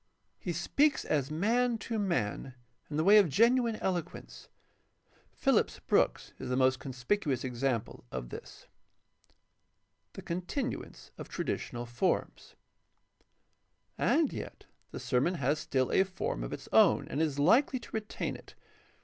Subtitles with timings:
[0.39, 2.55] He speaks as man to man
[2.89, 4.49] in the way of genuine eloquence.
[5.31, 8.65] Phillips Brooks is the most conspicuous example of this.
[10.13, 12.55] The continuance of traditional forms.—
[14.15, 17.91] And yet the sermon has still a form of its own and is likely to
[17.91, 18.55] retain it.